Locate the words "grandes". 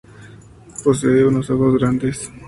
1.77-2.31